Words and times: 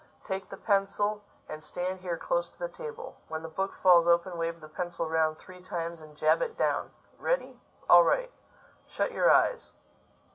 Take 0.23 0.49
the 0.49 0.57
pencil 0.57 1.21
and 1.47 1.63
stand 1.63 1.99
here 1.99 2.17
close 2.17 2.49
to 2.49 2.57
the 2.57 2.67
table. 2.67 3.17
When 3.27 3.43
the 3.43 3.47
book 3.47 3.75
falls 3.75 4.07
open, 4.07 4.35
wave 4.35 4.59
the 4.59 4.67
pencil 4.67 5.07
round 5.07 5.37
three 5.37 5.61
times 5.61 6.01
and 6.01 6.15
jab 6.17 6.41
it 6.41 6.57
down. 6.57 6.89
Ready?—All 7.19 8.03
right. 8.03 8.31
Shut 8.87 9.11
your 9.11 9.29
eyes." 9.29 9.69